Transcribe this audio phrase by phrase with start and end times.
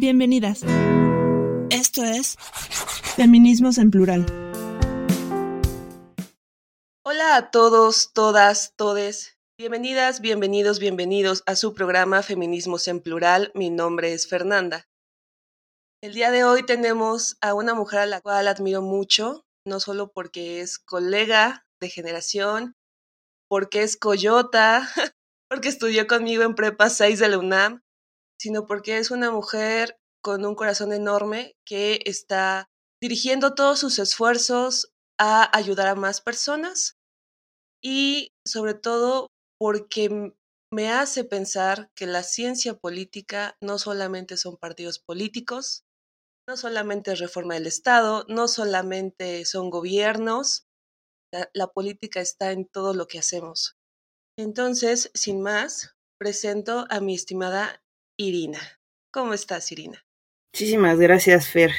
[0.00, 0.62] Bienvenidas.
[1.68, 2.38] Esto es
[3.16, 4.24] Feminismos en Plural.
[7.04, 9.36] Hola a todos, todas, todes.
[9.58, 13.52] Bienvenidas, bienvenidos, bienvenidos a su programa Feminismos en Plural.
[13.54, 14.88] Mi nombre es Fernanda.
[16.02, 20.12] El día de hoy tenemos a una mujer a la cual admiro mucho, no solo
[20.14, 22.74] porque es colega de generación,
[23.50, 24.88] porque es coyota,
[25.50, 27.82] porque estudió conmigo en Prepa 6 de la UNAM,
[28.40, 32.70] sino porque es una mujer con un corazón enorme que está
[33.02, 36.96] dirigiendo todos sus esfuerzos a ayudar a más personas
[37.82, 39.26] y sobre todo
[39.58, 40.32] porque
[40.72, 45.84] me hace pensar que la ciencia política no solamente son partidos políticos,
[46.48, 50.64] no solamente es reforma del Estado, no solamente son gobiernos,
[51.52, 53.76] la, política está en todo lo que hacemos.
[54.38, 57.82] Entonces, sin más, presento a mi estimada
[58.20, 58.60] Irina.
[59.10, 60.04] ¿Cómo estás, Irina?
[60.52, 61.70] Muchísimas gracias, Fer.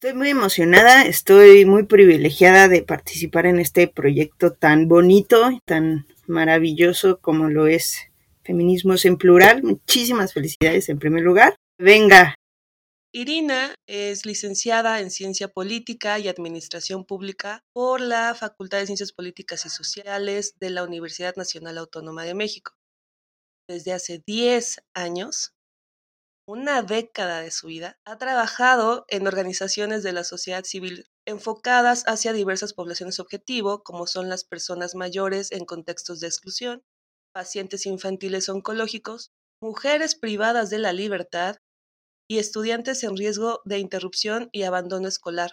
[0.00, 7.18] Estoy muy emocionada, estoy muy privilegiada de participar en este proyecto tan bonito, tan maravilloso
[7.20, 8.10] como lo es
[8.42, 9.62] Feminismos en Plural.
[9.62, 11.56] Muchísimas felicidades en primer lugar.
[11.78, 12.34] Venga.
[13.12, 19.66] Irina es licenciada en Ciencia Política y Administración Pública por la Facultad de Ciencias Políticas
[19.66, 22.77] y Sociales de la Universidad Nacional Autónoma de México
[23.68, 25.54] desde hace 10 años,
[26.48, 32.32] una década de su vida, ha trabajado en organizaciones de la sociedad civil enfocadas hacia
[32.32, 36.82] diversas poblaciones objetivo, como son las personas mayores en contextos de exclusión,
[37.34, 39.30] pacientes infantiles oncológicos,
[39.60, 41.56] mujeres privadas de la libertad
[42.30, 45.52] y estudiantes en riesgo de interrupción y abandono escolar,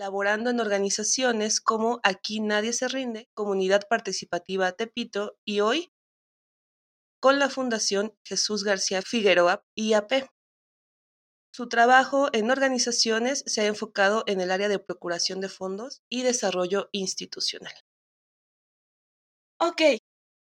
[0.00, 5.93] laborando en organizaciones como Aquí Nadie se rinde, Comunidad Participativa Tepito y hoy
[7.24, 10.28] con la Fundación Jesús García Figueroa, IAP.
[11.54, 16.20] Su trabajo en organizaciones se ha enfocado en el área de procuración de fondos y
[16.20, 17.72] desarrollo institucional.
[19.58, 19.80] Ok,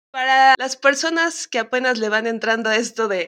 [0.10, 3.28] para las personas que apenas le van entrando a esto de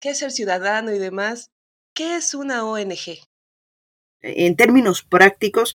[0.00, 1.50] qué es ser ciudadano y demás,
[1.94, 3.18] ¿qué es una ONG?
[4.22, 5.74] En términos prácticos,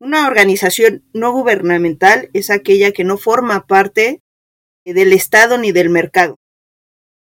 [0.00, 4.22] una organización no gubernamental es aquella que no forma parte
[4.84, 6.36] del Estado ni del mercado.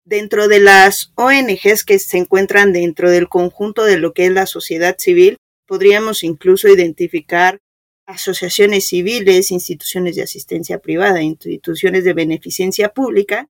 [0.05, 4.47] Dentro de las ONGs que se encuentran dentro del conjunto de lo que es la
[4.47, 5.37] sociedad civil,
[5.67, 7.59] podríamos incluso identificar
[8.07, 13.49] asociaciones civiles, instituciones de asistencia privada, instituciones de beneficencia pública.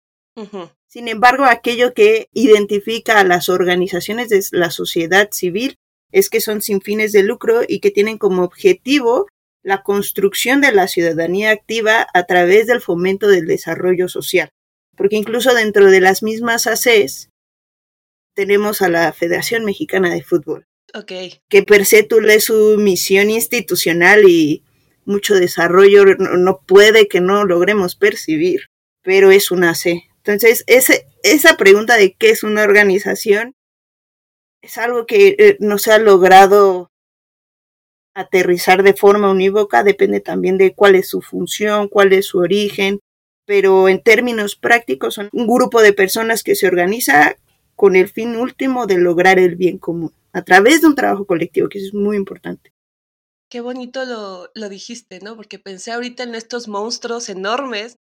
[0.86, 5.76] Sin embargo, aquello que identifica a las organizaciones de la sociedad civil
[6.10, 9.26] es que son sin fines de lucro y que tienen como objetivo
[9.66, 14.50] la construcción de la ciudadanía activa a través del fomento del desarrollo social.
[14.96, 17.30] Porque incluso dentro de las mismas ACES
[18.34, 20.66] tenemos a la Federación Mexicana de Fútbol.
[21.48, 22.06] Que per se
[22.38, 24.62] su misión institucional y
[25.04, 28.68] mucho desarrollo no, puede que no logremos percibir,
[29.02, 30.04] pero es una AC.
[30.18, 33.56] Entonces, ese, esa pregunta de qué es una organización
[34.62, 36.92] es algo que eh, no se ha logrado
[38.16, 43.00] aterrizar de forma unívoca, depende también de cuál es su función, cuál es su origen,
[43.44, 47.36] pero en términos prácticos son un grupo de personas que se organiza
[47.74, 51.68] con el fin último de lograr el bien común, a través de un trabajo colectivo,
[51.68, 52.72] que es muy importante.
[53.50, 55.36] Qué bonito lo, lo dijiste, ¿no?
[55.36, 57.96] Porque pensé ahorita en estos monstruos enormes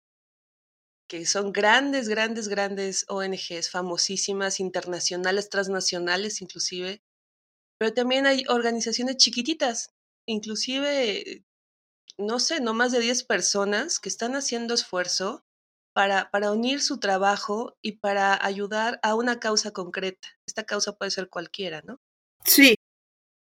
[1.08, 7.00] que son grandes, grandes, grandes ONGs, famosísimas, internacionales, transnacionales inclusive,
[7.78, 9.90] pero también hay organizaciones chiquititas
[10.30, 11.44] inclusive,
[12.18, 15.44] no sé, no más de 10 personas que están haciendo esfuerzo
[15.92, 20.28] para, para unir su trabajo y para ayudar a una causa concreta.
[20.46, 22.00] Esta causa puede ser cualquiera, ¿no?
[22.44, 22.76] Sí.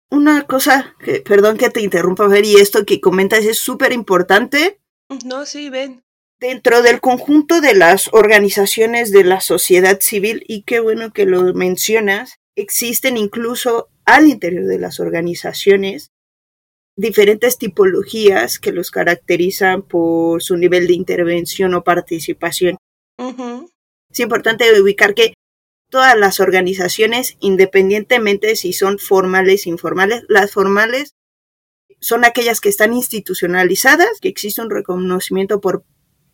[0.08, 4.80] Una cosa, que, perdón que te interrumpa, Ver, y esto que comentas es súper importante.
[5.24, 6.04] No, sí, ven.
[6.38, 11.52] Dentro del conjunto de las organizaciones de la sociedad civil, y qué bueno que lo
[11.54, 16.12] mencionas, existen incluso al interior de las organizaciones
[16.96, 22.78] diferentes tipologías que los caracterizan por su nivel de intervención o participación.
[24.10, 25.34] Es importante ubicar que
[25.90, 31.14] todas las organizaciones, independientemente si son formales o informales, las formales
[32.00, 35.84] son aquellas que están institucionalizadas, que existe un reconocimiento por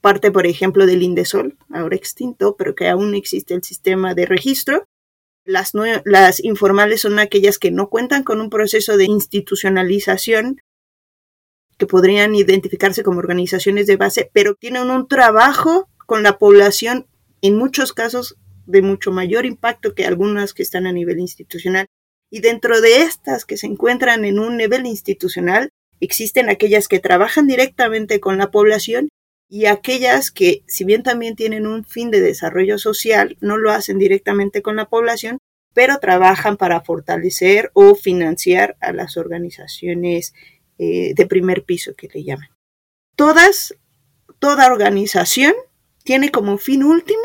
[0.00, 4.84] parte, por ejemplo, del INDESOL, ahora extinto, pero que aún existe el sistema de registro,
[5.44, 5.72] las,
[6.04, 10.60] las informales son aquellas que no cuentan con un proceso de institucionalización
[11.78, 17.06] que podrían identificarse como organizaciones de base, pero tienen un trabajo con la población
[17.40, 18.36] en muchos casos
[18.66, 21.86] de mucho mayor impacto que algunas que están a nivel institucional.
[22.30, 27.46] Y dentro de estas que se encuentran en un nivel institucional, existen aquellas que trabajan
[27.46, 29.08] directamente con la población
[29.52, 33.98] y aquellas que, si bien también tienen un fin de desarrollo social, no lo hacen
[33.98, 35.36] directamente con la población,
[35.74, 40.32] pero trabajan para fortalecer o financiar a las organizaciones
[40.78, 42.48] eh, de primer piso que le llaman.
[43.14, 43.74] Todas,
[44.38, 45.52] toda organización
[46.02, 47.22] tiene como fin último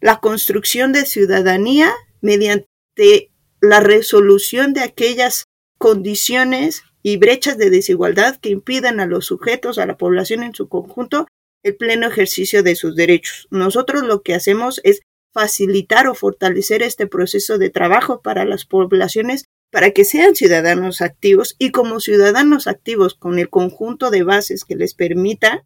[0.00, 1.92] la construcción de ciudadanía
[2.22, 5.44] mediante la resolución de aquellas
[5.76, 10.66] condiciones y brechas de desigualdad que impidan a los sujetos, a la población en su
[10.66, 11.26] conjunto,
[11.62, 13.46] el pleno ejercicio de sus derechos.
[13.50, 15.00] Nosotros lo que hacemos es
[15.32, 21.54] facilitar o fortalecer este proceso de trabajo para las poblaciones para que sean ciudadanos activos
[21.58, 25.64] y como ciudadanos activos con el conjunto de bases que les permita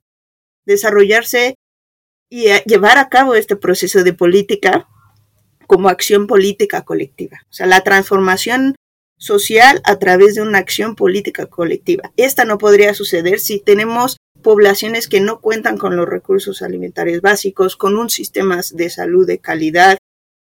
[0.66, 1.54] desarrollarse
[2.30, 4.88] y llevar a cabo este proceso de política
[5.66, 7.40] como acción política colectiva.
[7.48, 8.74] O sea, la transformación
[9.16, 12.12] social a través de una acción política colectiva.
[12.16, 17.76] Esta no podría suceder si tenemos poblaciones que no cuentan con los recursos alimentarios básicos,
[17.76, 19.96] con un sistema de salud de calidad,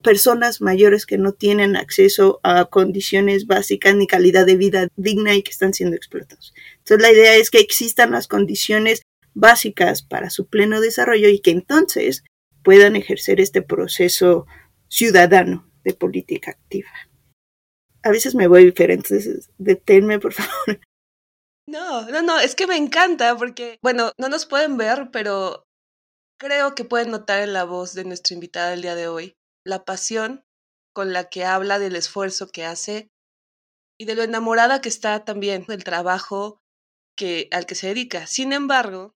[0.03, 5.43] personas mayores que no tienen acceso a condiciones básicas ni calidad de vida digna y
[5.43, 6.55] que están siendo explotados.
[6.79, 9.03] Entonces la idea es que existan las condiciones
[9.35, 12.25] básicas para su pleno desarrollo y que entonces
[12.63, 14.47] puedan ejercer este proceso
[14.89, 16.91] ciudadano de política activa.
[18.03, 19.21] A veces me voy diferente,
[19.59, 20.81] deténme por favor.
[21.66, 25.64] No, no, no, es que me encanta porque, bueno, no nos pueden ver, pero
[26.38, 29.84] creo que pueden notar en la voz de nuestra invitada del día de hoy la
[29.84, 30.44] pasión
[30.94, 33.11] con la que habla del esfuerzo que hace
[33.99, 36.61] y de lo enamorada que está también del trabajo
[37.16, 38.26] que, al que se dedica.
[38.26, 39.14] Sin embargo,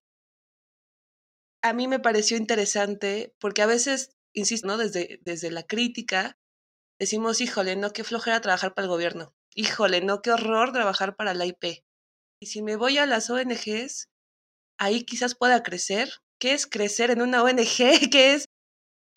[1.61, 4.77] a mí me pareció interesante porque a veces, insisto, ¿no?
[4.77, 6.37] desde, desde la crítica,
[6.99, 9.33] decimos, híjole, no, qué flojera trabajar para el gobierno.
[9.55, 11.83] Híjole, no, qué horror trabajar para la IP.
[12.41, 14.07] Y si me voy a las ONGs,
[14.79, 16.09] ahí quizás pueda crecer.
[16.39, 17.59] ¿Qué es crecer en una ONG?
[18.11, 18.45] ¿Qué es?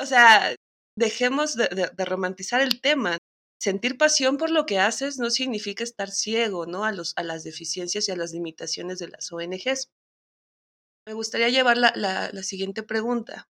[0.00, 0.54] O sea,
[0.96, 3.18] dejemos de, romantizar el tema.
[3.60, 6.84] Sentir pasión por lo que haces no significa estar ciego, ¿no?
[6.84, 9.88] A, los, a las deficiencias y a las limitaciones de las ONGs.
[11.06, 13.48] Me gustaría llevar la, la siguiente pregunta.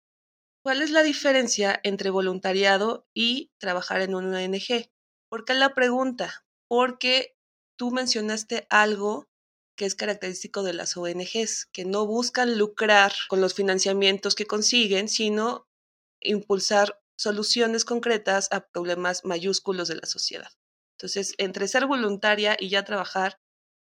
[0.63, 4.91] ¿Cuál es la diferencia entre voluntariado y trabajar en una ONG?
[5.31, 6.45] ¿Por qué la pregunta?
[6.69, 7.35] Porque
[7.79, 9.27] tú mencionaste algo
[9.77, 15.09] que es característico de las ONGs, que no buscan lucrar con los financiamientos que consiguen,
[15.09, 15.67] sino
[16.21, 20.51] impulsar soluciones concretas a problemas mayúsculos de la sociedad.
[20.97, 23.39] Entonces, entre ser voluntaria y ya trabajar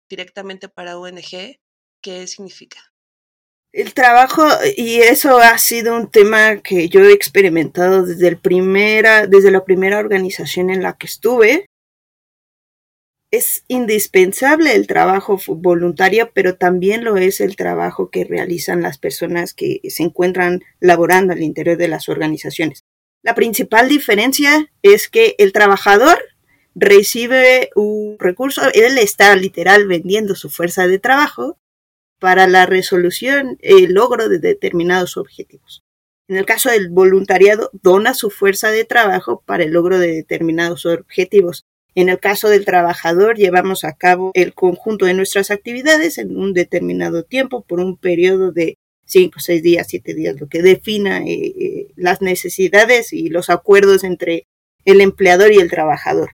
[0.08, 1.60] directamente para ONG,
[2.02, 2.92] ¿qué significa?
[3.72, 4.46] El trabajo,
[4.76, 9.64] y eso ha sido un tema que yo he experimentado desde, el primera, desde la
[9.64, 11.66] primera organización en la que estuve,
[13.36, 19.54] es indispensable el trabajo voluntario, pero también lo es el trabajo que realizan las personas
[19.54, 22.84] que se encuentran laborando al interior de las organizaciones.
[23.22, 26.18] La principal diferencia es que el trabajador
[26.74, 31.58] recibe un recurso, él está literal vendiendo su fuerza de trabajo
[32.20, 35.82] para la resolución, el logro de determinados objetivos.
[36.28, 40.86] En el caso del voluntariado, dona su fuerza de trabajo para el logro de determinados
[40.86, 41.64] objetivos.
[41.94, 46.52] En el caso del trabajador, llevamos a cabo el conjunto de nuestras actividades en un
[46.52, 51.54] determinado tiempo por un periodo de cinco, seis días, siete días, lo que defina eh,
[51.58, 54.46] eh, las necesidades y los acuerdos entre
[54.84, 56.32] el empleador y el trabajador.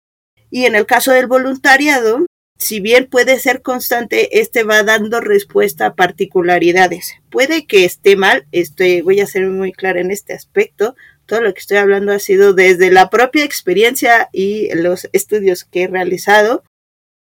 [0.50, 2.26] Y en el caso del voluntariado,
[2.58, 7.14] si bien puede ser constante, este va dando respuesta a particularidades.
[7.30, 10.96] Puede que esté mal, estoy, voy a ser muy clara en este aspecto,
[11.26, 15.84] todo lo que estoy hablando ha sido desde la propia experiencia y los estudios que
[15.84, 16.64] he realizado.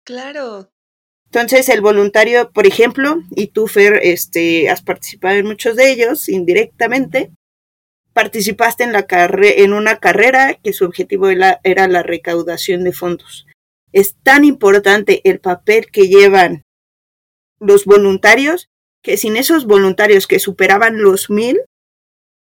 [0.04, 0.70] Claro.
[1.26, 6.28] Entonces, el voluntario, por ejemplo, y tú, Fer, este, has participado en muchos de ellos
[6.28, 7.30] indirectamente,
[8.12, 13.46] participaste en, la en una carrera que su objetivo era, era la recaudación de fondos.
[13.92, 16.62] Es tan importante el papel que llevan
[17.58, 18.68] los voluntarios
[19.02, 21.60] que sin esos voluntarios que superaban los mil,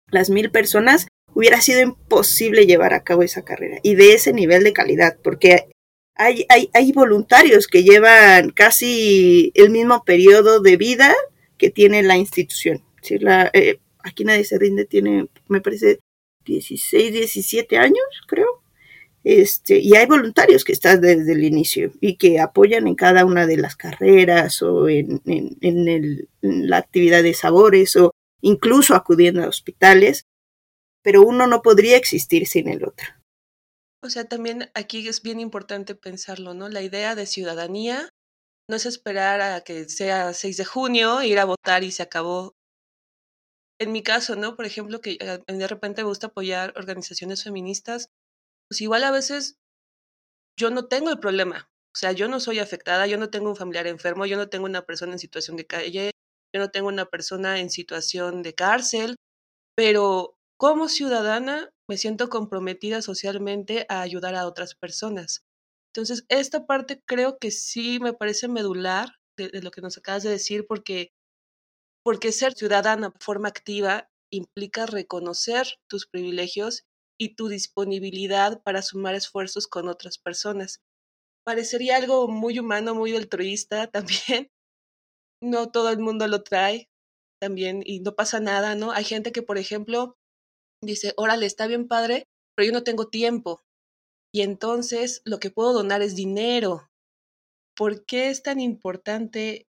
[0.08, 4.64] las mil personas, hubiera sido imposible llevar a cabo esa carrera y de ese nivel
[4.64, 5.68] de calidad, porque
[6.16, 11.14] hay, hay, voluntarios que llevan casi el mismo periodo de vida
[11.58, 12.84] que tiene la institución.
[13.54, 16.00] Eh, aquí nadie se rinde, tiene, me parece,
[16.46, 18.62] 16, 17 años, creo.
[19.24, 23.48] Este, y hay voluntarios que están desde el inicio y que apoyan en cada una
[23.48, 28.12] de las carreras o en, en, en, el, en la actividad de sabores o
[28.42, 30.26] incluso acudiendo a hospitales
[31.04, 33.08] pero uno no podría existir sin el otro.
[34.02, 36.68] O sea, también aquí es bien importante pensarlo, ¿no?
[36.70, 38.10] La idea de ciudadanía
[38.70, 42.54] no es esperar a que sea 6 de junio, ir a votar y se acabó.
[43.80, 44.56] En mi caso, ¿no?
[44.56, 48.10] Por ejemplo, que eh, de repente me gusta apoyar organizaciones feministas,
[48.70, 49.56] pues igual a veces
[50.58, 51.70] yo no tengo el problema.
[51.94, 54.66] O sea, yo no soy afectada, yo no tengo un familiar enfermo, yo no tengo
[54.66, 56.12] una persona en situación de calle,
[56.54, 59.16] yo no tengo una persona en situación de cárcel,
[59.76, 65.44] pero como ciudadana me siento comprometida socialmente a ayudar a otras personas.
[65.94, 70.32] Entonces, esta parte creo que sí me parece medular de, lo que nos acabas de
[70.32, 71.12] decir, porque,
[72.04, 76.84] porque ser ciudadana de forma activa implica reconocer tus privilegios
[77.20, 80.82] y tu disponibilidad para sumar esfuerzos con otras personas.
[81.46, 84.50] Parecería algo muy humano, muy altruista también.
[85.42, 86.90] No todo el mundo lo trae
[87.40, 88.92] también y no pasa nada, ¿no?
[88.92, 90.16] Hay gente que, por ejemplo,
[90.86, 93.64] dice, órale, está bien padre, pero yo no tengo tiempo.
[94.34, 96.90] Y entonces lo que puedo donar es dinero.
[97.76, 99.68] ¿Por qué es tan importante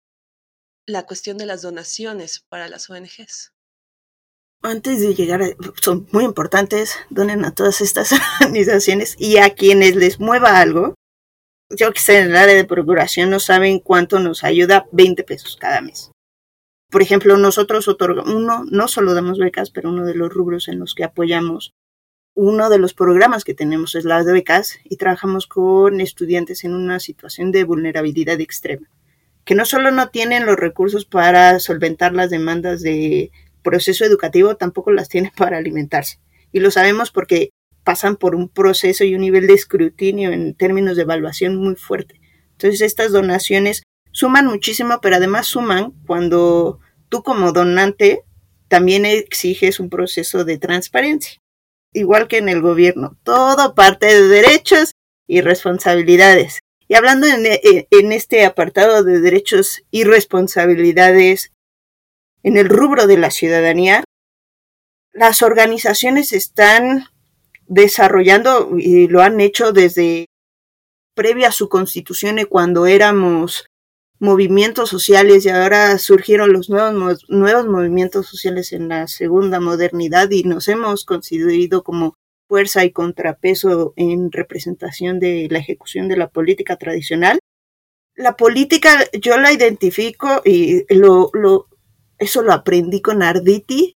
[0.87, 3.52] la cuestión de las donaciones para las ONGs?
[4.62, 5.49] Antes de llegar, a,
[5.81, 10.95] son muy importantes, donen a todas estas organizaciones y a quienes les mueva algo.
[11.71, 15.57] Yo que sé, en el área de procuración no saben cuánto nos ayuda 20 pesos
[15.57, 16.12] cada mes.
[16.92, 20.78] Por ejemplo, nosotros otorgamos, uno, no solo damos becas, pero uno de los rubros en
[20.78, 21.72] los que apoyamos,
[22.34, 26.75] uno de los programas que tenemos es la de becas y trabajamos con estudiantes en
[26.75, 28.90] una situación de vulnerabilidad extrema,
[29.46, 33.30] que no solo no tienen los recursos para solventar las demandas de
[33.62, 36.18] proceso educativo, tampoco las tienen para alimentarse.
[36.52, 37.52] Y lo sabemos porque
[37.84, 42.20] pasan por un proceso y un nivel de escrutinio en términos de evaluación muy fuerte.
[42.50, 43.82] Entonces, estas donaciones
[44.12, 48.23] suman muchísimo, pero además suman cuando tú como donante
[48.69, 51.38] también exiges un proceso de transparencia,
[51.92, 53.19] igual que en el gobierno.
[53.23, 54.92] Todo parte de derechos
[55.26, 56.61] y responsabilidades.
[56.88, 61.52] Y hablando en, en este apartado de derechos y responsabilidades
[62.42, 64.04] en el rubro de la ciudadanía,
[65.12, 67.07] las organizaciones están
[67.66, 70.26] desarrollando y lo han hecho desde
[71.14, 73.66] previa a su constitución y cuando éramos
[74.23, 80.45] movimientos sociales y ahora surgieron los nuevos, nuevos movimientos sociales en la segunda modernidad y
[80.45, 82.14] nos hemos considerado como
[82.47, 87.41] fuerza y contrapeso en representación de la ejecución de la política tradicional.
[88.14, 91.67] La política yo la identifico y lo, lo,
[92.17, 93.97] eso lo aprendí con Arditi,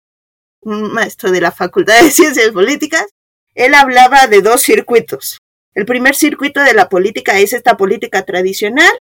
[0.61, 3.07] un maestro de la Facultad de Ciencias Políticas.
[3.57, 5.39] Él hablaba de dos circuitos.
[5.75, 8.93] El primer circuito de la política es esta política tradicional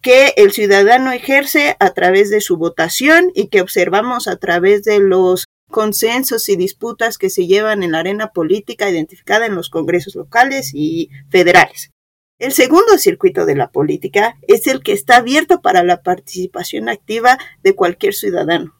[0.00, 5.00] que el ciudadano ejerce a través de su votación y que observamos a través de
[5.00, 10.14] los consensos y disputas que se llevan en la arena política identificada en los congresos
[10.14, 11.90] locales y federales.
[12.38, 17.36] El segundo circuito de la política es el que está abierto para la participación activa
[17.62, 18.74] de cualquier ciudadano.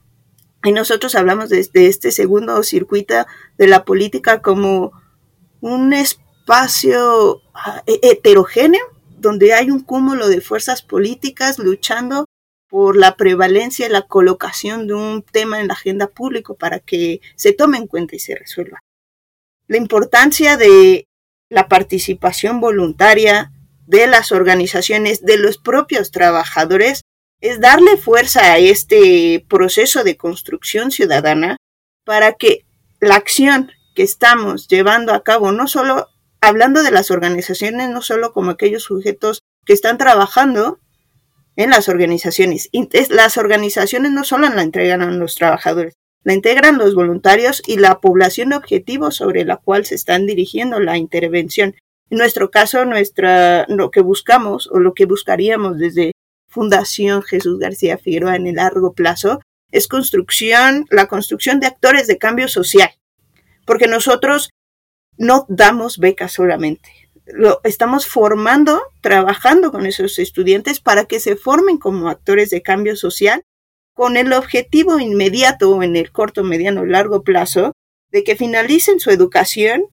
[0.65, 3.27] Y nosotros hablamos de, este segundo circuito
[3.59, 4.93] de la política como
[5.61, 8.83] un espacio ah, heterogéneo
[9.21, 12.27] donde hay un cúmulo de fuerzas políticas luchando
[12.69, 17.21] por la prevalencia y la colocación de un tema en la agenda pública para que
[17.35, 18.81] se tome en cuenta y se resuelva.
[19.67, 21.07] La importancia de
[21.49, 23.53] la participación voluntaria
[23.87, 27.01] de las organizaciones, de los propios trabajadores,
[27.41, 31.57] es darle fuerza a este proceso de construcción ciudadana
[32.05, 32.65] para que
[33.01, 36.09] la acción que estamos llevando a cabo no solo
[36.41, 40.79] hablando de las organizaciones no solo como aquellos sujetos que están trabajando
[41.57, 42.71] en las organizaciones.
[43.11, 48.01] Las organizaciones no solo la entregan a los trabajadores, la integran los voluntarios y la
[48.01, 51.75] población objetivo sobre la cual se están dirigiendo la intervención.
[52.11, 56.13] En nuestro caso, nuestra, lo que buscamos o lo que buscaríamos desde
[56.49, 59.41] Fundación Jesús García Figueroa en el largo plazo
[59.71, 62.91] es construcción, la construcción de actores de cambio social.
[63.67, 64.51] Porque nosotros
[65.19, 66.91] no damos becas solamente.
[67.27, 72.97] Lo estamos formando, trabajando con esos estudiantes para que se formen como actores de cambio
[72.97, 73.43] social
[73.93, 77.73] con el objetivo inmediato en el corto, mediano largo plazo
[78.11, 79.87] de que finalicen su educación,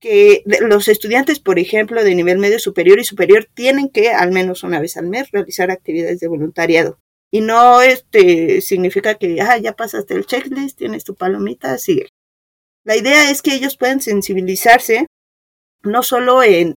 [0.00, 4.64] que los estudiantes, por ejemplo, de nivel medio superior y superior tienen que al menos
[4.64, 6.98] una vez al mes realizar actividades de voluntariado.
[7.30, 12.08] Y no este significa que ah, ya pasaste el checklist, tienes tu palomita, sigue.
[12.84, 15.06] La idea es que ellos puedan sensibilizarse
[15.82, 16.74] no solo en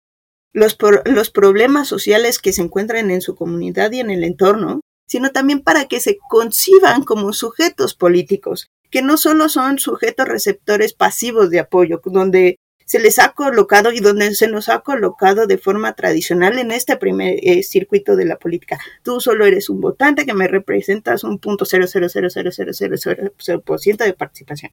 [0.53, 5.31] los, los problemas sociales que se encuentran en su comunidad y en el entorno, sino
[5.33, 11.51] también para que se conciban como sujetos políticos, que no solo son sujetos receptores pasivos
[11.51, 15.95] de apoyo, donde se les ha colocado y donde se nos ha colocado de forma
[15.95, 18.79] tradicional en este primer eh, circuito de la política.
[19.03, 22.73] Tú solo eres un votante que me representas un punto cero cero cero cero cero
[22.73, 22.97] cero
[23.39, 24.73] cero por ciento de participación.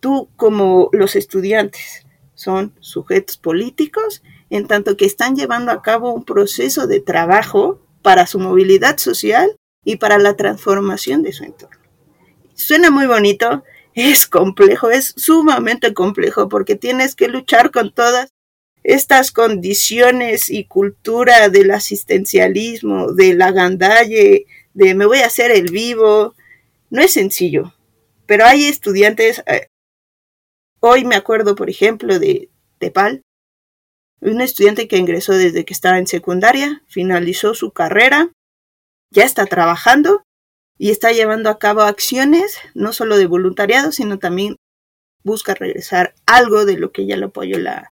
[0.00, 6.24] Tú como los estudiantes son sujetos políticos en tanto que están llevando a cabo un
[6.24, 11.78] proceso de trabajo para su movilidad social y para la transformación de su entorno.
[12.54, 18.30] Suena muy bonito, es complejo, es sumamente complejo porque tienes que luchar con todas
[18.82, 26.34] estas condiciones y cultura del asistencialismo, del agandalle, de me voy a hacer el vivo.
[26.90, 27.72] No es sencillo,
[28.26, 29.68] pero hay estudiantes, eh,
[30.80, 33.22] hoy me acuerdo, por ejemplo, de Tepal,
[34.20, 38.30] un estudiante que ingresó desde que estaba en secundaria, finalizó su carrera,
[39.10, 40.24] ya está trabajando
[40.78, 44.56] y está llevando a cabo acciones, no solo de voluntariado, sino también
[45.22, 47.92] busca regresar algo de lo que ya lo apoyó la,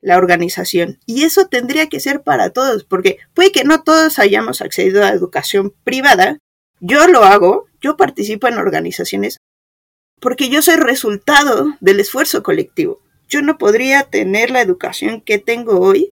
[0.00, 0.98] la organización.
[1.06, 5.10] Y eso tendría que ser para todos, porque puede que no todos hayamos accedido a
[5.10, 6.38] educación privada.
[6.80, 9.38] Yo lo hago, yo participo en organizaciones
[10.20, 13.00] porque yo soy resultado del esfuerzo colectivo.
[13.28, 16.10] Yo no podría tener la educación que tengo hoy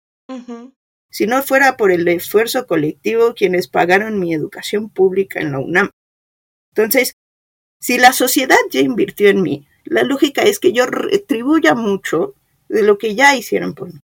[1.12, 5.90] si no fuera por el esfuerzo colectivo quienes pagaron mi educación pública en la UNAM.
[6.74, 7.14] Entonces,
[7.78, 12.34] si la sociedad ya invirtió en mí, la lógica es que yo retribuya mucho
[12.68, 14.00] de lo que ya hicieron por mí.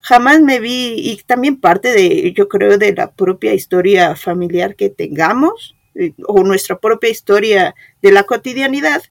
[0.00, 4.88] Jamás me vi, y también parte de, yo creo, de la propia historia familiar que
[4.88, 9.02] tengamos, eh, o nuestra propia historia de la cotidianidad,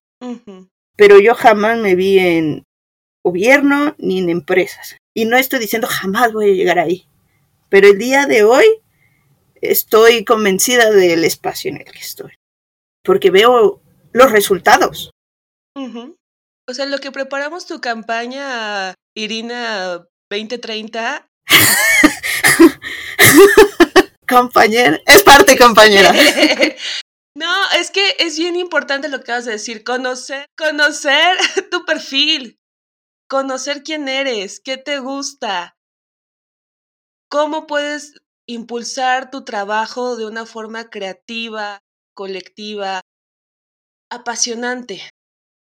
[0.95, 2.63] pero yo jamás me vi en
[3.23, 4.97] gobierno ni en empresas.
[5.13, 7.05] Y no estoy diciendo jamás voy a llegar ahí,
[7.69, 8.65] pero el día de hoy
[9.61, 12.33] estoy convencida del espacio en el que estoy,
[13.03, 13.81] porque veo
[14.13, 15.11] los resultados.
[15.75, 21.29] O sea, lo que preparamos tu campaña, Irina 2030.
[24.27, 26.11] compañera, es parte compañera.
[27.35, 31.37] no, es que es bien importante lo que vas a decir, conocer, conocer
[31.71, 32.59] tu perfil,
[33.29, 35.76] conocer quién eres, qué te gusta,
[37.29, 38.13] cómo puedes
[38.47, 41.81] impulsar tu trabajo de una forma creativa,
[42.15, 43.01] colectiva,
[44.09, 45.01] apasionante.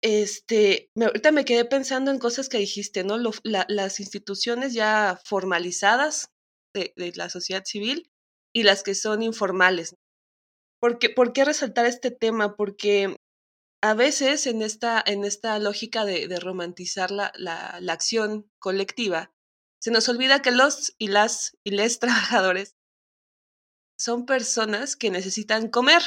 [0.03, 3.16] Este, ahorita me quedé pensando en cosas que dijiste, ¿no?
[3.42, 6.29] las instituciones ya formalizadas
[6.74, 8.11] de, la sociedad civil
[8.55, 9.94] y las que son informales.
[10.81, 12.57] ¿Por qué, ¿Por qué resaltar este tema?
[12.57, 13.16] Porque
[13.83, 17.33] a veces en esta, en esta lógica de, romantizar la,
[17.88, 19.34] acción colectiva,
[19.85, 22.75] se nos olvida que los y las y les trabajadores
[24.01, 26.03] son personas que necesitan comer,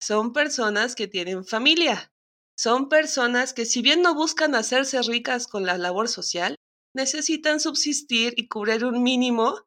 [0.00, 2.12] son personas que tienen familia,
[2.56, 6.54] son personas que si bien no buscan hacerse ricas con la labor social,
[6.94, 9.60] necesitan subsistir y cubrir un mínimo,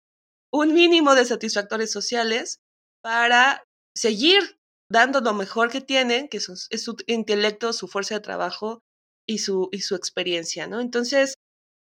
[0.54, 2.60] un mínimo de satisfactores sociales
[3.04, 4.58] para seguir
[4.90, 6.46] dando lo mejor que tienen, que es
[6.82, 8.80] su, intelecto, su fuerza de trabajo
[9.28, 10.80] y su, y su experiencia, ¿no?
[10.80, 11.36] Entonces,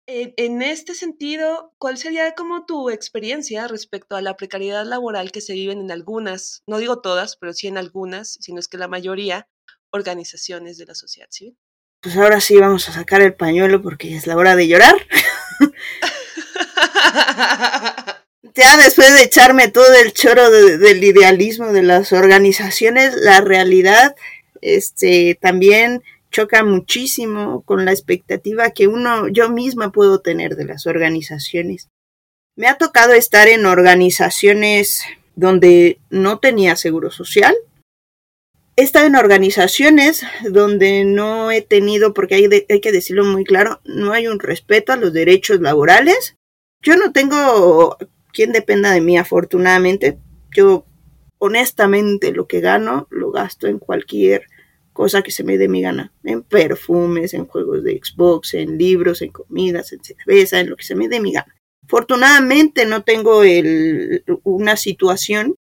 [0.09, 5.53] en, este sentido, ¿cuál sería como tu experiencia respecto a la precariedad laboral que se
[5.53, 9.47] viven en algunas, no digo todas, pero sí en algunas, sino es que la mayoría,
[9.91, 11.57] organizaciones de la sociedad civil?
[12.01, 14.95] Pues ahora sí vamos a sacar el pañuelo porque es la hora de llorar.
[18.55, 24.15] ya después de echarme todo el choro del idealismo de las organizaciones, la realidad,
[24.61, 30.85] este, también choca muchísimo con la expectativa que uno, yo misma puedo tener de las
[30.85, 31.89] organizaciones.
[32.55, 35.03] Me ha tocado estar en organizaciones
[35.35, 37.55] donde no tenía seguro social.
[38.75, 43.81] He estado en organizaciones donde no he tenido, porque hay, hay que decirlo muy claro,
[43.83, 46.35] no hay un respeto a los derechos laborales.
[46.81, 47.97] Yo no tengo
[48.31, 50.17] quien dependa de mí, afortunadamente.
[50.55, 50.85] Yo,
[51.39, 54.47] honestamente, lo que gano lo gasto en cualquier
[54.99, 59.21] cosa que se me dé mi gana, en perfumes, en juegos de Xbox, en libros,
[59.21, 61.55] en comidas, en cerveza, en lo que se me dé mi gana.
[61.85, 65.55] Afortunadamente no tengo el, una situación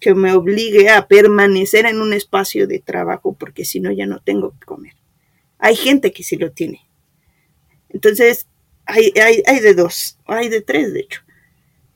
[0.00, 4.18] que me obligue a permanecer en un espacio de trabajo porque si no ya no
[4.18, 4.94] tengo que comer.
[5.60, 6.80] Hay gente que sí lo tiene.
[7.90, 8.48] Entonces,
[8.86, 11.22] hay, hay, hay de dos, hay de tres de hecho.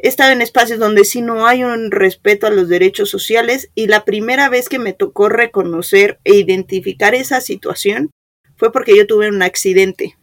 [0.04, 3.86] He estado en espacios donde sí no hay un respeto a los derechos sociales y
[3.86, 8.10] la primera vez que me tocó reconocer e identificar esa situación
[8.56, 10.18] fue porque yo tuve un accidente.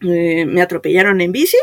[0.00, 1.58] Eh, me atropellaron en bici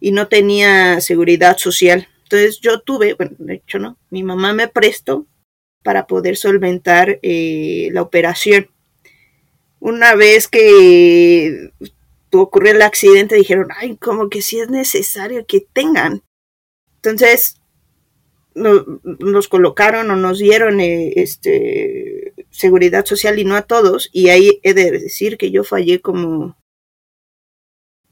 [0.00, 2.08] y no tenía seguridad social.
[2.24, 5.28] Entonces yo tuve, bueno, de hecho no, mi mamá me prestó
[5.84, 8.68] para poder solventar eh, la operación.
[9.78, 11.70] Una vez que
[12.40, 16.22] ocurrió el accidente, dijeron, ay, como que sí es necesario que tengan.
[16.96, 17.60] Entonces,
[18.54, 24.60] nos colocaron o nos dieron eh, este, seguridad social y no a todos, y ahí
[24.62, 26.56] he de decir que yo fallé como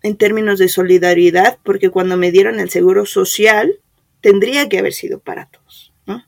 [0.02, 3.80] en términos de solidaridad, porque cuando me dieron el seguro social,
[4.20, 6.22] tendría que haber sido para todos, ¿no?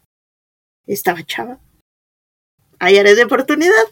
[0.86, 1.60] Estaba chava.
[2.78, 3.84] Hay áreas de oportunidad.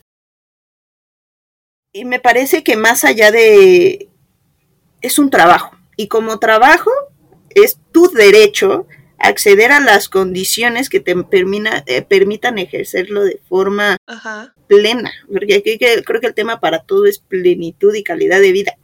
[1.94, 4.08] Y me parece que más allá de...
[5.00, 5.76] es un trabajo.
[5.96, 6.90] Y como trabajo,
[7.54, 13.96] es tu derecho acceder a las condiciones que te eh, permitan ejercerlo de forma
[14.66, 18.76] plena, porque aquí creo que el tema para todo es plenitud y calidad de vida.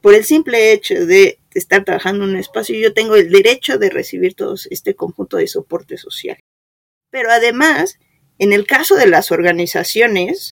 [0.00, 3.90] Por el simple hecho de estar trabajando en un espacio, yo tengo el derecho de
[3.90, 6.38] recibir todo este conjunto de soporte social.
[7.10, 7.98] Pero además,
[8.38, 10.52] en el caso de las organizaciones,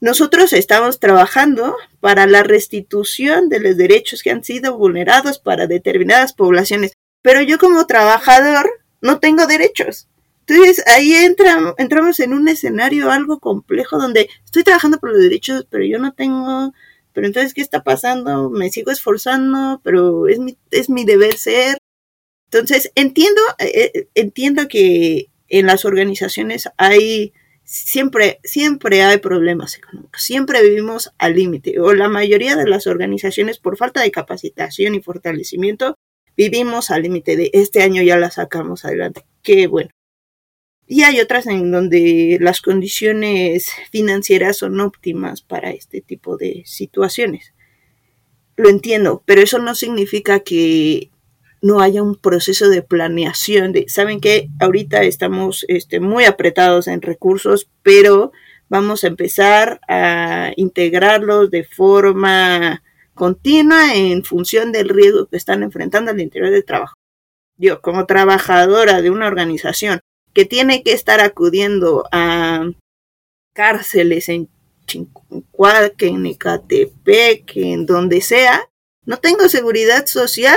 [0.00, 6.32] nosotros estamos trabajando para la restitución de los derechos que han sido vulnerados para determinadas
[6.32, 10.08] poblaciones pero yo como trabajador no tengo derechos.
[10.46, 15.66] Entonces ahí entra, entramos en un escenario algo complejo donde estoy trabajando por los derechos,
[15.70, 16.72] pero yo no tengo,
[17.12, 18.50] pero entonces, ¿qué está pasando?
[18.50, 21.78] Me sigo esforzando, pero es mi, es mi deber ser.
[22.50, 27.32] Entonces, entiendo, eh, eh, entiendo que en las organizaciones hay,
[27.70, 33.58] siempre, siempre hay problemas económicos, siempre vivimos al límite, o la mayoría de las organizaciones
[33.58, 35.94] por falta de capacitación y fortalecimiento
[36.36, 39.24] vivimos al límite de este año ya la sacamos adelante.
[39.42, 39.90] Qué bueno.
[40.86, 47.54] Y hay otras en donde las condiciones financieras son óptimas para este tipo de situaciones.
[48.56, 51.10] Lo entiendo, pero eso no significa que
[51.62, 57.68] no haya un proceso de planeación saben que ahorita estamos este, muy apretados en recursos,
[57.82, 58.32] pero
[58.68, 62.82] vamos a empezar a integrarlos de forma
[63.14, 66.94] continua en función del riesgo que están enfrentando al interior del trabajo.
[67.58, 70.00] Yo, como trabajadora de una organización
[70.32, 72.70] que tiene que estar acudiendo a
[73.52, 74.48] cárceles en
[74.86, 78.68] Chincuaque, en Ecatepec, en donde sea,
[79.04, 80.56] no tengo seguridad social,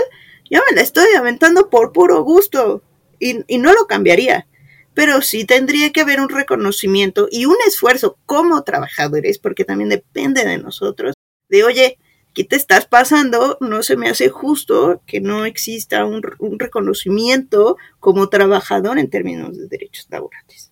[0.53, 2.83] yo me la estoy aventando por puro gusto
[3.19, 4.47] y, y no lo cambiaría.
[4.93, 10.45] Pero sí tendría que haber un reconocimiento y un esfuerzo como trabajadores, porque también depende
[10.45, 11.15] de nosotros,
[11.49, 11.97] de oye,
[12.33, 13.57] ¿qué te estás pasando?
[13.61, 16.21] No se me hace justo que no exista un,
[16.59, 20.71] reconocimiento como trabajador en términos de derechos laborales.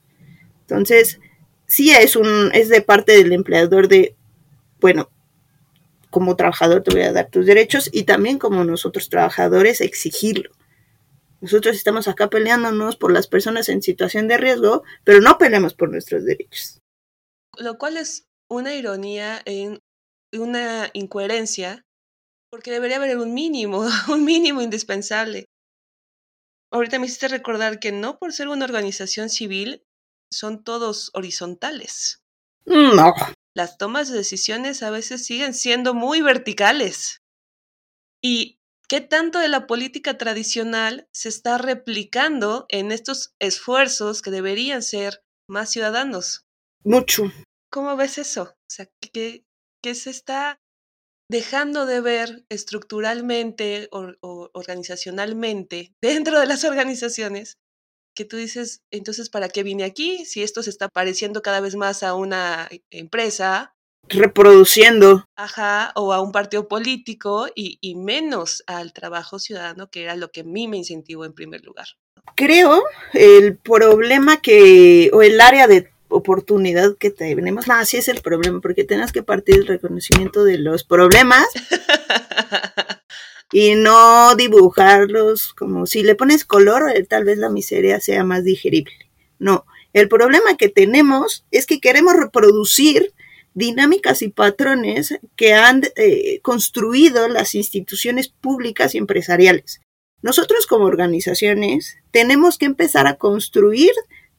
[0.62, 1.20] Entonces,
[1.68, 4.16] sí es un, es de parte del empleador de,
[4.80, 5.10] bueno,
[6.12, 10.52] como trabajador te voy a dar tus derechos y también como nosotros trabajadores exigirlo.
[11.40, 15.90] Nosotros estamos acá peleándonos por las personas en situación de riesgo, pero no peleamos por
[15.90, 16.80] nuestros derechos.
[17.58, 19.80] Lo cual es una ironía en
[20.34, 21.84] una incoherencia,
[22.52, 25.46] porque debería haber un mínimo, un mínimo indispensable.
[26.72, 29.84] Ahorita me hiciste recordar que no por ser una organización civil
[30.32, 32.22] son todos horizontales.
[32.66, 33.14] No.
[33.54, 37.22] Las tomas de decisiones a veces siguen siendo muy verticales.
[38.22, 44.82] ¿Y qué tanto de la política tradicional se está replicando en estos esfuerzos que deberían
[44.82, 46.46] ser más ciudadanos?
[46.84, 47.32] Mucho.
[47.70, 48.44] ¿Cómo ves eso?
[48.44, 49.46] O sea, ¿qué,
[49.82, 50.62] que se está
[51.30, 57.58] dejando de ver estructuralmente o, organizacionalmente dentro de las organizaciones
[58.14, 60.26] que tú dices, entonces, ¿para qué vine aquí?
[60.26, 63.76] Si esto se está pareciendo cada vez más a una empresa.
[64.10, 65.26] Reproduciendo.
[65.36, 70.32] Ajá, o a un partido político y, y menos al trabajo ciudadano, que era lo
[70.32, 71.88] que a mí me incentivó en primer lugar.
[72.36, 77.68] Creo el problema que, o el área de oportunidad que tenemos.
[77.68, 81.46] No, así es el problema, porque tenemos que partir del reconocimiento de los problemas
[83.52, 88.44] y no dibujarlos como si le pones color, eh, tal vez la miseria sea más
[88.44, 88.94] digerible.
[89.40, 93.14] No, el problema que tenemos es que queremos reproducir
[93.54, 99.82] dinámicas y patrones que han eh, construido las instituciones públicas y empresariales.
[100.22, 103.92] Nosotros como organizaciones tenemos que empezar a construir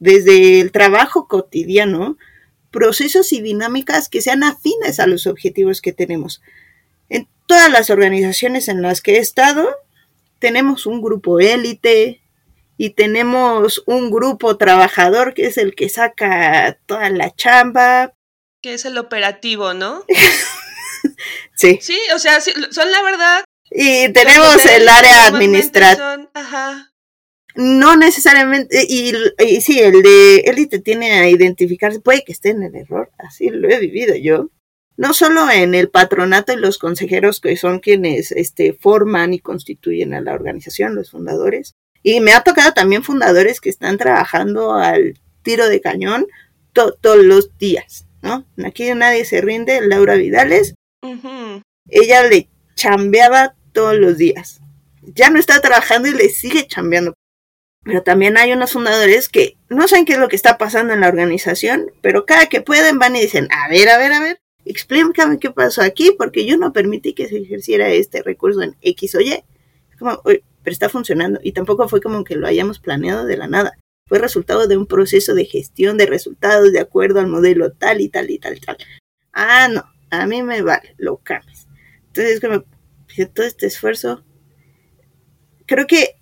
[0.02, 2.18] desde el trabajo cotidiano,
[2.72, 6.42] procesos y dinámicas que sean afines a los objetivos que tenemos.
[7.08, 9.68] En todas las organizaciones en las que he estado,
[10.40, 12.20] tenemos un grupo élite
[12.76, 18.12] y tenemos un grupo trabajador que es el que saca toda la chamba.
[18.60, 20.04] Que es el operativo, ¿no?
[21.54, 21.78] sí.
[21.80, 23.44] Sí, o sea, son la verdad.
[23.70, 26.28] Y tenemos el área administrativa.
[26.34, 26.91] Ajá.
[27.54, 32.62] No necesariamente, y, y sí, el de élite tiene a identificarse, puede que esté en
[32.62, 34.50] el error, así lo he vivido yo,
[34.96, 40.14] no solo en el patronato y los consejeros que son quienes este, forman y constituyen
[40.14, 45.18] a la organización, los fundadores, y me ha tocado también fundadores que están trabajando al
[45.42, 46.26] tiro de cañón
[46.72, 48.46] todos los días, ¿no?
[48.64, 50.74] Aquí nadie se rinde, Laura Vidales,
[51.88, 54.60] ella le chambeaba todos los días.
[55.02, 57.14] Ya no está trabajando y le sigue chambeando.
[57.84, 61.00] Pero también hay unos fundadores que no saben qué es lo que está pasando en
[61.00, 64.40] la organización, pero cada que pueden van y dicen, a ver, a ver, a ver,
[64.64, 69.14] explícame qué pasó aquí, porque yo no permití que se ejerciera este recurso en X
[69.16, 69.42] o Y.
[69.98, 70.22] Como,
[70.62, 71.40] pero está funcionando.
[71.42, 73.78] Y tampoco fue como que lo hayamos planeado de la nada.
[74.06, 78.08] Fue resultado de un proceso de gestión de resultados de acuerdo al modelo tal y
[78.08, 78.76] tal y tal y tal.
[79.32, 81.66] Ah, no, a mí me vale, lo cambies.
[82.08, 82.64] Entonces, como,
[83.32, 84.24] todo este esfuerzo,
[85.66, 86.21] creo que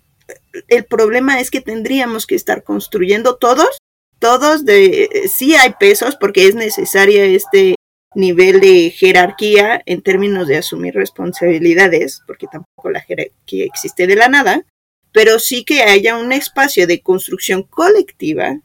[0.67, 3.77] el problema es que tendríamos que estar construyendo todos,
[4.19, 7.75] todos de, sí hay pesos porque es necesario este
[8.13, 14.27] nivel de jerarquía en términos de asumir responsabilidades, porque tampoco la jerarquía existe de la
[14.27, 14.65] nada,
[15.11, 18.59] pero sí que haya un espacio de construcción colectiva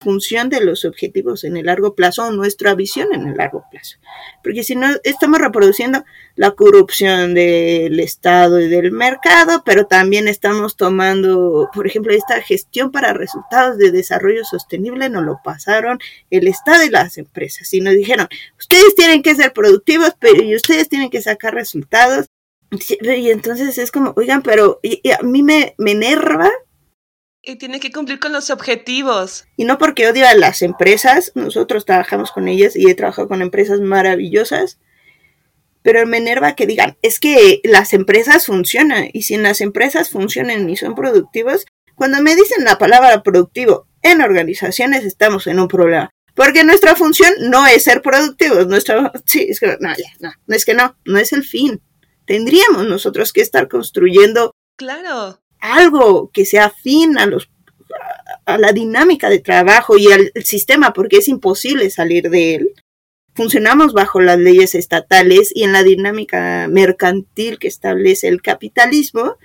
[0.00, 3.96] función de los objetivos en el largo plazo o nuestra visión en el largo plazo.
[4.42, 6.04] Porque si no, estamos reproduciendo
[6.34, 12.92] la corrupción del Estado y del mercado, pero también estamos tomando, por ejemplo, esta gestión
[12.92, 15.98] para resultados de desarrollo sostenible, nos lo pasaron
[16.30, 17.72] el Estado y las empresas.
[17.72, 18.28] Y nos dijeron,
[18.58, 22.26] ustedes tienen que ser productivos, pero y ustedes tienen que sacar resultados.
[23.00, 24.80] Y entonces es como, oigan, pero
[25.18, 26.50] a mí me, me enerva
[27.46, 29.46] y tiene que cumplir con los objetivos.
[29.56, 33.40] Y no porque odio a las empresas, nosotros trabajamos con ellas y he trabajado con
[33.40, 34.78] empresas maravillosas,
[35.82, 40.68] pero me enerva que digan, es que las empresas funcionan y si las empresas funcionan
[40.68, 46.10] y son productivos, cuando me dicen la palabra productivo en organizaciones estamos en un problema.
[46.34, 49.76] Porque nuestra función no es ser productivos, nuestra, sí, es que no,
[50.20, 51.80] no, no es que no, no es el fin.
[52.26, 57.48] Tendríamos nosotros que estar construyendo claro algo que sea afín a los
[58.44, 62.72] a la dinámica de trabajo y al sistema porque es imposible salir de él.
[63.34, 69.36] Funcionamos bajo las leyes estatales y en la dinámica mercantil que establece el capitalismo,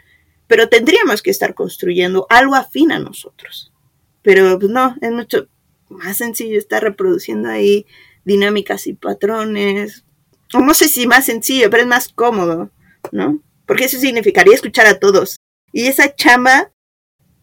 [0.48, 3.74] pero tendríamos que estar construyendo algo afín a nosotros.
[4.22, 5.48] Pero pues, no, es mucho
[5.90, 7.86] más sencillo estar reproduciendo ahí
[8.24, 10.06] dinámicas y patrones.
[10.54, 12.70] No sé si más sencillo, pero es más cómodo,
[13.12, 13.42] ¿no?
[13.66, 15.38] Porque eso significaría escuchar a todos
[15.72, 16.72] y esa chamba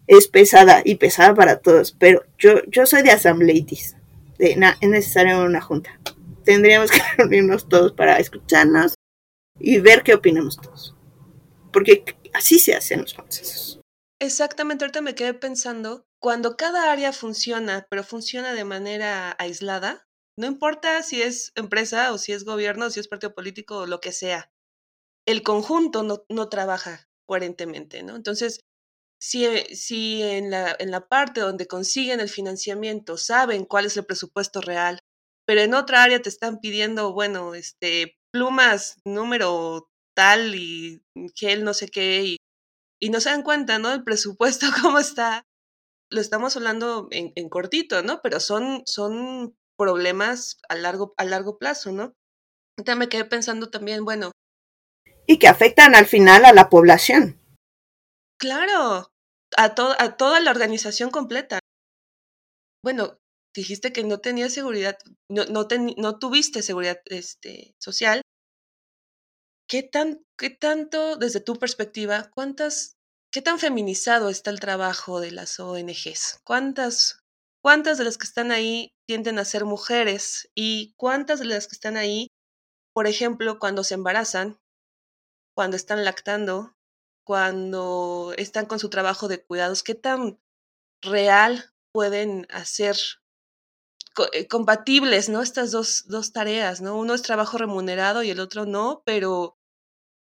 [0.07, 3.97] es pesada y pesada para todos, pero yo, yo soy de asambleitis.
[4.39, 6.01] De, es necesario una junta.
[6.45, 8.95] Tendríamos que reunirnos todos para escucharnos
[9.61, 10.97] y ver qué opinamos todos.
[11.73, 13.81] Porque así se hacen los procesos.
[14.21, 20.47] Exactamente, ahorita me quedé pensando, cuando cada área funciona, pero funciona de manera aislada, no
[20.47, 24.01] importa si es empresa o si es gobierno o si es partido político o lo
[24.01, 24.51] que sea,
[25.27, 28.17] el conjunto no, no trabaja coherentemente, ¿no?
[28.17, 28.61] Entonces,
[29.21, 33.97] si, eh, si en, la, en la parte donde consiguen el financiamiento saben cuál es
[33.97, 35.01] el presupuesto real,
[35.47, 41.03] pero en otra área te están pidiendo, bueno, este, plumas número tal y
[41.35, 42.37] gel no sé qué, y,
[43.01, 43.93] y no se dan cuenta, ¿no?
[43.93, 45.45] El presupuesto, cómo está.
[46.11, 48.21] Lo estamos hablando en, en cortito, ¿no?
[48.23, 52.15] Pero son, son problemas a largo, a largo plazo, ¿no?
[52.79, 54.33] Ahorita me quedé pensando también, bueno,
[55.29, 57.39] y que afectan al final a la población.
[58.41, 59.13] Claro,
[59.57, 59.65] a,
[59.99, 61.61] a toda la organización completa.
[62.83, 63.19] Bueno,
[63.55, 64.97] dijiste que no tenías seguridad,
[65.31, 68.23] no, no, no tuviste seguridad este, social.
[69.69, 72.95] ¿Qué, tan, ¿Qué tanto, desde tu perspectiva, cuántas,
[73.31, 76.41] qué tan feminizado está el trabajo de las ONGs?
[76.43, 77.21] ¿Cuántas,
[77.63, 80.49] cuántas de las que están ahí tienden a ser mujeres?
[80.55, 82.29] ¿Y cuántas de las que están ahí,
[82.95, 84.59] por ejemplo, cuando se embarazan,
[85.59, 86.77] cuando están lactando,
[87.27, 90.39] cuando están con su trabajo de cuidados, qué tan
[91.03, 92.97] real pueden hacer
[94.33, 95.43] eh, compatibles, ¿no?
[95.43, 96.97] Estas dos, dos tareas, ¿no?
[96.97, 99.59] Uno es trabajo remunerado y el otro no, pero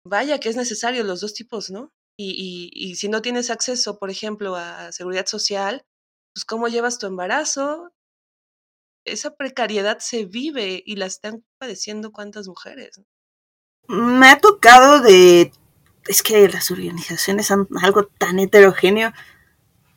[0.05, 1.91] vaya que es necesario los dos tipos, ¿no?
[2.15, 5.83] Y, y, y si no tienes acceso, por ejemplo, a seguridad social,
[6.35, 7.91] pues cómo llevas tu embarazo,
[9.03, 12.99] esa precariedad se vive y la están padeciendo cuántas mujeres.
[12.99, 13.05] ¿no?
[13.87, 15.51] Me ha tocado de...
[16.07, 19.13] Es que las organizaciones son algo tan heterogéneo.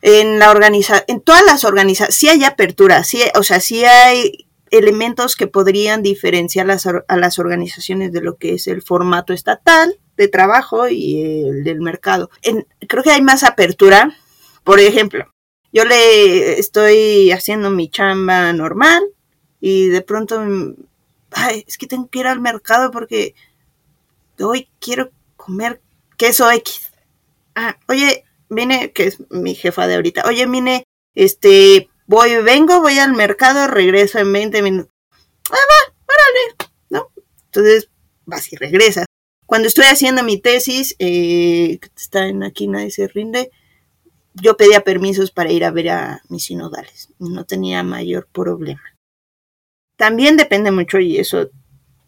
[0.01, 4.47] En la organiza en todas las organizaciones, sí hay apertura, sí, o sea, sí hay
[4.69, 9.99] elementos que podrían diferenciar las, a las organizaciones de lo que es el formato estatal
[10.15, 12.29] de trabajo y el del mercado.
[12.87, 14.15] creo que hay más apertura.
[14.63, 15.25] Por ejemplo,
[15.71, 19.03] yo le estoy haciendo mi chamba normal
[19.59, 20.41] y de pronto
[21.31, 23.35] ay, es que tengo que ir al mercado porque
[24.39, 25.81] hoy quiero comer
[26.17, 26.91] queso X.
[27.55, 30.83] Ah, oye, vine, que es mi jefa de ahorita, oye, vine,
[31.15, 34.91] este, voy, vengo, voy al mercado, regreso en 20 minutos.
[35.49, 37.11] Ah, va, órale, ¿no?
[37.45, 37.89] Entonces,
[38.25, 39.05] vas y regresas.
[39.45, 43.49] Cuando estoy haciendo mi tesis, eh, está en aquí, nadie se rinde,
[44.33, 47.09] yo pedía permisos para ir a ver a mis sinodales.
[47.17, 48.83] No tenía mayor problema.
[49.95, 51.49] También depende mucho, y eso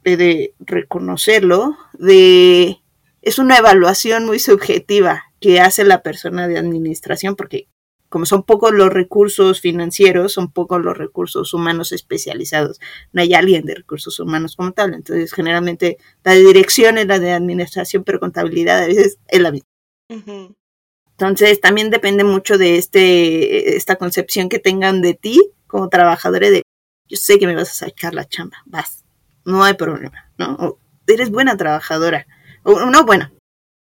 [0.03, 2.79] de reconocerlo, de
[3.21, 7.67] es una evaluación muy subjetiva que hace la persona de administración, porque
[8.09, 12.79] como son pocos los recursos financieros, son pocos los recursos humanos especializados.
[13.13, 14.95] No hay alguien de recursos humanos como tal.
[14.95, 19.67] Entonces, generalmente la dirección es la de administración, pero contabilidad a veces es la misma.
[21.11, 26.63] Entonces, también depende mucho de este, esta concepción que tengan de ti como trabajadora de,
[27.07, 29.03] yo sé que me vas a sacar la chamba, vas,
[29.45, 30.77] no hay problema, ¿no?
[31.07, 32.27] eres buena trabajadora,
[32.63, 33.33] o no buena.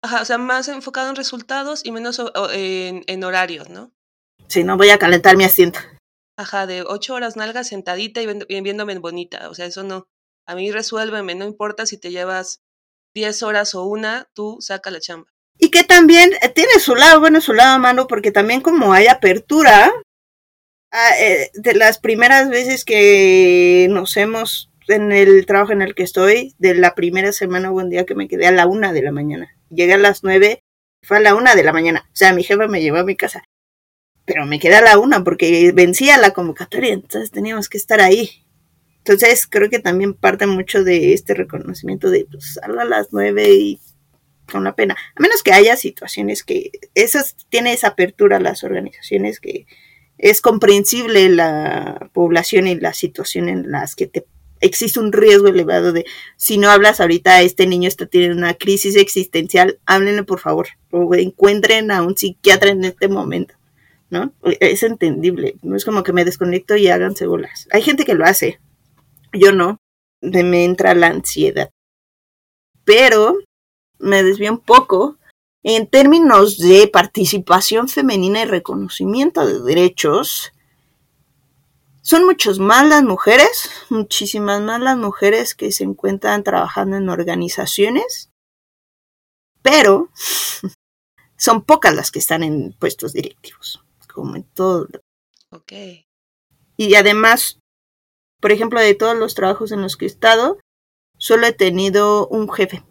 [0.03, 2.21] Ajá, o sea, más enfocado en resultados y menos
[2.53, 3.93] en, en horarios, ¿no?
[4.49, 5.79] Sí, no voy a calentar mi asiento.
[6.37, 8.27] Ajá, de ocho horas nalgas sentadita y
[8.61, 9.49] viéndome bonita.
[9.49, 10.09] O sea, eso no.
[10.47, 12.63] A mí resuélveme, no importa si te llevas
[13.15, 15.31] diez horas o una, tú saca la chamba.
[15.59, 19.07] Y que también eh, tiene su lado bueno, su lado malo, porque también como hay
[19.07, 19.93] apertura,
[20.91, 26.03] ah, eh, de las primeras veces que nos hemos, en el trabajo en el que
[26.03, 29.03] estoy, de la primera semana hubo un día que me quedé a la una de
[29.03, 29.57] la mañana.
[29.71, 30.61] Llegué a las nueve,
[31.03, 32.05] fue a la una de la mañana.
[32.09, 33.43] O sea, mi jefa me llevó a mi casa
[34.25, 38.45] pero me queda la una porque vencía la convocatoria, entonces teníamos que estar ahí.
[38.99, 43.81] Entonces creo que también parte mucho de este reconocimiento de pues a las nueve y
[44.51, 48.65] con la pena, a menos que haya situaciones que esas tiene esa apertura a las
[48.65, 49.67] organizaciones que
[50.19, 54.27] es comprensible la población y la situación en las que te
[54.63, 58.97] existe un riesgo elevado de si no hablas ahorita este niño está teniendo una crisis
[58.97, 63.55] existencial, háblenle por favor o encuentren a un psiquiatra en este momento
[64.13, 64.31] ¿no?
[64.61, 67.67] Es entendible, no es como que me desconecto y háganse bolas.
[67.73, 68.61] Hay gente que lo hace,
[69.33, 69.79] yo no,
[70.21, 71.71] me entra la ansiedad.
[72.85, 73.39] Pero
[73.99, 75.17] me desvío un poco
[75.63, 80.53] en términos de participación femenina y reconocimiento de derechos.
[82.03, 88.31] Son muchos más las mujeres, muchísimas más las mujeres que se encuentran trabajando en organizaciones,
[89.63, 90.11] pero
[91.37, 94.89] son pocas las que están en puestos directivos como en todo.
[95.51, 95.73] Ok.
[96.77, 97.59] Y además,
[98.41, 100.59] por ejemplo, de todos los trabajos en los que he estado,
[101.19, 102.85] solo he tenido un jefe.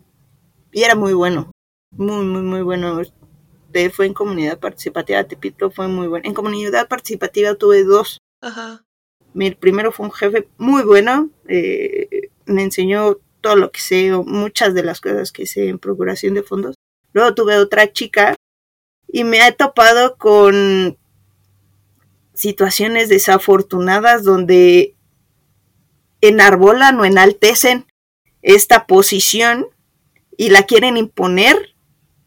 [0.71, 1.51] Y era muy bueno.
[1.91, 3.01] Muy, muy, muy bueno.
[3.93, 6.27] Fue en comunidad participativa, Tepito fue muy bueno.
[6.27, 8.17] En comunidad participativa tuve dos.
[8.41, 8.83] Ajá.
[9.33, 11.29] Mi primero fue un jefe muy bueno.
[11.47, 16.33] Eh, me enseñó todo lo que sé, muchas de las cosas que sé en procuración
[16.33, 16.75] de fondos.
[17.13, 18.35] Luego tuve otra chica
[19.07, 20.97] y me he topado con
[22.33, 24.95] situaciones desafortunadas donde
[26.21, 27.85] enarbolan o enaltecen
[28.41, 29.67] esta posición
[30.37, 31.75] y la quieren imponer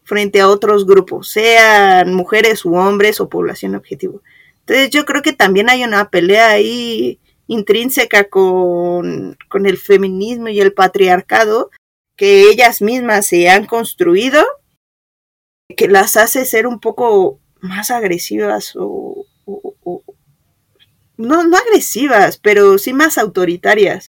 [0.05, 4.23] frente a otros grupos, sean mujeres u hombres o población objetivo.
[4.67, 10.61] Entonces yo creo que también hay una pelea ahí intrínseca con, con el feminismo y
[10.61, 11.71] el patriarcado
[12.17, 14.43] que ellas mismas se han construido,
[15.77, 19.27] que las hace ser un poco más agresivas o,
[21.17, 24.07] no, no agresivas, pero sí más autoritarias.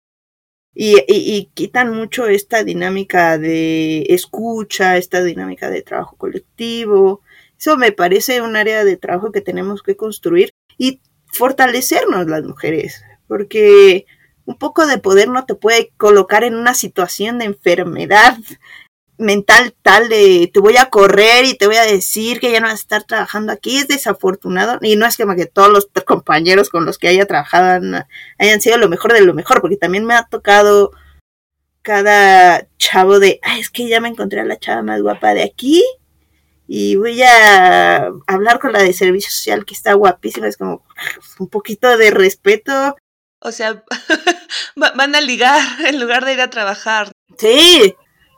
[0.76, 7.22] Y, y, quitan mucho esta dinámica de escucha, esta dinámica de trabajo colectivo.
[7.64, 11.00] Eso me parece un área de trabajo que tenemos que construir y
[11.32, 14.04] fortalecernos las mujeres, porque
[14.44, 18.36] un poco de poder no te puede colocar en una situación de enfermedad
[19.16, 22.66] mental tal de te voy a correr y te voy a decir que ya no
[22.66, 26.68] vas a estar trabajando aquí es desafortunado y no es como que todos los compañeros
[26.68, 27.80] con los que haya trabajado
[28.38, 30.90] hayan sido lo mejor de lo mejor porque también me ha tocado
[31.80, 35.44] cada chavo de ay es que ya me encontré a la chava más guapa de
[35.44, 35.82] aquí
[36.66, 40.84] y voy a hablar con la de servicio social que está guapísima es como
[41.38, 42.96] un poquito de respeto
[43.40, 43.84] o sea
[44.76, 47.94] van a ligar en lugar de ir a trabajar sí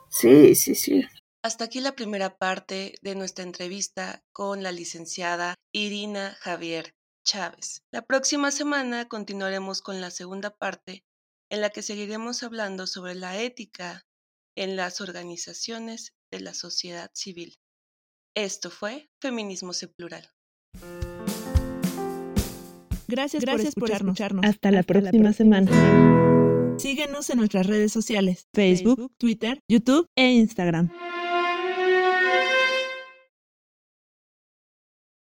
[0.09, 1.05] Sí, sí, sí.
[1.43, 7.83] Hasta aquí la primera parte de nuestra entrevista con la licenciada Irina Javier Chávez.
[7.91, 11.03] La próxima semana continuaremos con la segunda parte
[11.49, 14.05] en la que seguiremos hablando sobre la ética
[14.55, 17.55] en las organizaciones de la sociedad civil.
[18.37, 20.29] Esto fue Feminismos en Plural.
[23.07, 24.45] Gracias, Gracias por, escucharnos.
[24.45, 26.75] Hasta, la próxima semana.
[26.77, 30.91] Síguenos en nuestras redes sociales, Facebook, Twitter, YouTube e Instagram.